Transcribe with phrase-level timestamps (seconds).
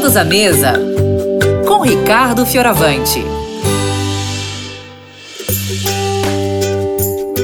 [0.00, 0.72] Todos à mesa
[1.68, 3.22] com Ricardo Fioravante.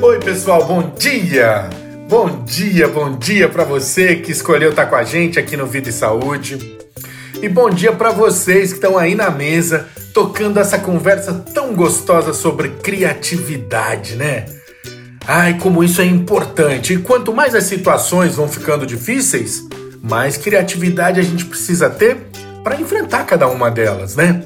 [0.00, 1.68] Oi, pessoal, bom dia!
[2.08, 5.90] Bom dia, bom dia para você que escolheu estar com a gente aqui no Vida
[5.90, 6.78] e Saúde.
[7.42, 12.32] E bom dia para vocês que estão aí na mesa tocando essa conversa tão gostosa
[12.32, 14.46] sobre criatividade, né?
[15.26, 16.94] Ai, como isso é importante!
[16.94, 19.64] E quanto mais as situações vão ficando difíceis,
[20.02, 22.16] mais criatividade a gente precisa ter
[22.62, 24.42] para enfrentar cada uma delas, né?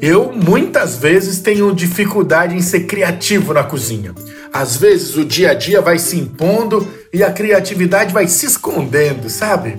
[0.00, 4.14] Eu muitas vezes tenho dificuldade em ser criativo na cozinha.
[4.52, 9.28] Às vezes o dia a dia vai se impondo e a criatividade vai se escondendo,
[9.28, 9.76] sabe?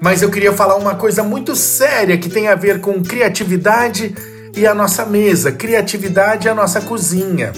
[0.00, 4.14] Mas eu queria falar uma coisa muito séria que tem a ver com criatividade
[4.54, 7.52] e a nossa mesa, criatividade e a nossa cozinha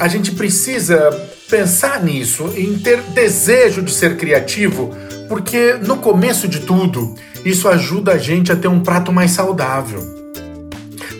[0.00, 1.10] a gente precisa
[1.50, 4.96] pensar nisso, em ter desejo de ser criativo,
[5.28, 10.20] porque no começo de tudo, isso ajuda a gente a ter um prato mais saudável.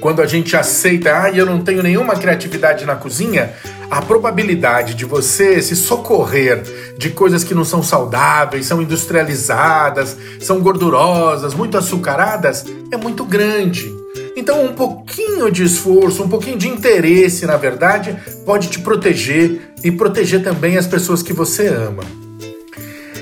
[0.00, 3.52] Quando a gente aceita, ah, eu não tenho nenhuma criatividade na cozinha,
[3.90, 6.62] a probabilidade de você se socorrer
[6.96, 13.92] de coisas que não são saudáveis, são industrializadas, são gordurosas, muito açucaradas, é muito grande.
[14.36, 19.90] Então, um pouquinho de esforço, um pouquinho de interesse, na verdade, pode te proteger e
[19.90, 22.04] proteger também as pessoas que você ama.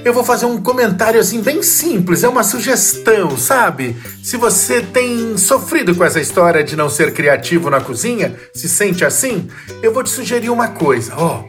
[0.08, 3.94] Eu vou fazer um comentário assim bem simples, é uma sugestão, sabe?
[4.22, 9.04] Se você tem sofrido com essa história de não ser criativo na cozinha, se sente
[9.04, 9.50] assim,
[9.82, 11.44] eu vou te sugerir uma coisa, ó.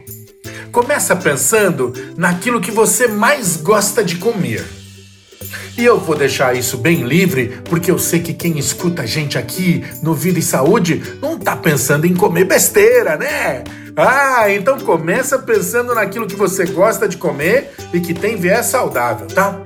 [0.70, 4.79] Começa pensando naquilo que você mais gosta de comer.
[5.76, 9.38] E eu vou deixar isso bem livre, porque eu sei que quem escuta a gente
[9.38, 13.64] aqui no Vida e Saúde não tá pensando em comer besteira, né?
[13.96, 19.26] Ah, então começa pensando naquilo que você gosta de comer e que tem viés saudável,
[19.26, 19.60] tá?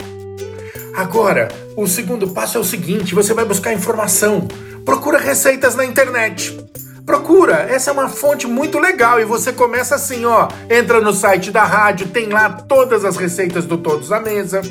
[0.97, 4.47] Agora, o segundo passo é o seguinte: você vai buscar informação.
[4.85, 6.57] Procura receitas na internet.
[7.05, 11.51] Procura, essa é uma fonte muito legal e você começa assim, ó, entra no site
[11.51, 14.63] da rádio, tem lá todas as receitas do Todos à Mesa.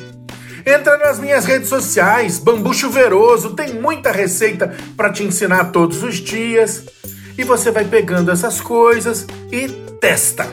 [0.65, 6.15] Entra nas minhas redes sociais, Bambu Chuveiroso, tem muita receita para te ensinar todos os
[6.15, 6.85] dias.
[7.37, 9.67] E você vai pegando essas coisas e
[9.99, 10.45] testa.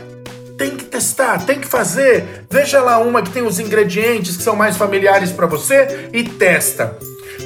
[0.58, 2.44] Tem que testar, tem que fazer.
[2.50, 6.98] Veja lá uma que tem os ingredientes que são mais familiares para você e testa.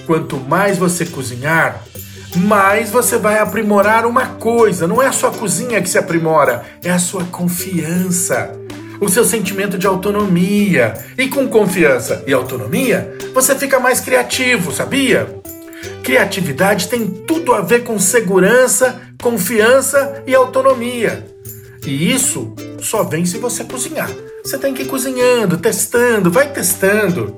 [0.07, 1.85] Quanto mais você cozinhar,
[2.37, 4.87] mais você vai aprimorar uma coisa.
[4.87, 8.64] Não é a sua cozinha que se aprimora, é a sua confiança
[9.01, 10.95] o seu sentimento de autonomia.
[11.17, 15.29] E com confiança e autonomia, você fica mais criativo, sabia?
[16.03, 21.27] Criatividade tem tudo a ver com segurança, confiança e autonomia.
[21.87, 24.11] E isso só vem se você cozinhar.
[24.45, 27.35] Você tem que ir cozinhando, testando, vai testando.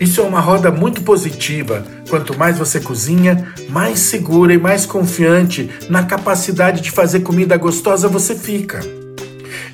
[0.00, 1.84] Isso é uma roda muito positiva.
[2.08, 8.08] Quanto mais você cozinha, mais segura e mais confiante na capacidade de fazer comida gostosa
[8.08, 9.01] você fica.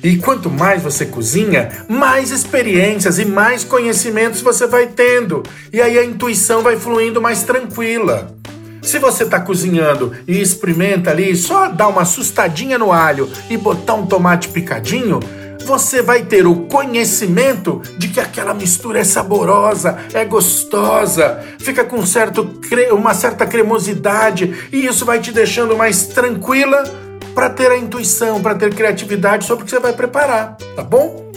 [0.03, 5.43] E quanto mais você cozinha, mais experiências e mais conhecimentos você vai tendo.
[5.73, 8.33] E aí a intuição vai fluindo mais tranquila.
[8.81, 13.95] Se você está cozinhando e experimenta ali, só dar uma assustadinha no alho e botar
[13.95, 15.19] um tomate picadinho,
[15.65, 22.03] você vai ter o conhecimento de que aquela mistura é saborosa, é gostosa, fica com
[22.05, 22.49] certo,
[22.91, 27.08] uma certa cremosidade e isso vai te deixando mais tranquila
[27.39, 31.31] para ter a intuição, para ter criatividade sobre o que você vai preparar, tá bom?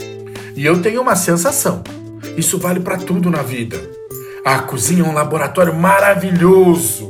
[0.53, 1.81] E eu tenho uma sensação.
[2.35, 3.79] Isso vale para tudo na vida.
[4.43, 7.07] A cozinha é um laboratório maravilhoso.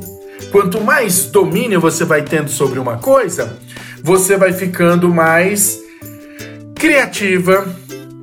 [0.52, 3.58] Quanto mais domínio você vai tendo sobre uma coisa,
[4.00, 5.76] você vai ficando mais
[6.76, 7.66] criativa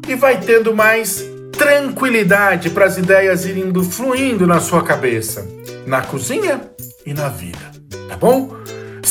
[0.07, 1.21] e vai tendo mais
[1.51, 5.45] tranquilidade para as ideias irem fluindo na sua cabeça,
[5.85, 6.61] na cozinha
[7.05, 7.59] e na vida,
[8.07, 8.61] tá bom?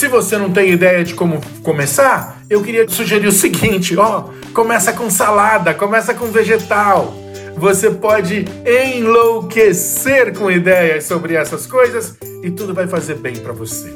[0.00, 4.94] Se você não tem ideia de como começar, eu queria sugerir o seguinte, ó, começa
[4.94, 7.14] com salada, começa com vegetal.
[7.54, 8.46] Você pode
[8.96, 13.94] enlouquecer com ideias sobre essas coisas e tudo vai fazer bem para você.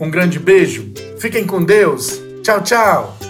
[0.00, 0.92] Um grande beijo.
[1.18, 2.22] Fiquem com Deus.
[2.44, 3.21] Tchau, tchau.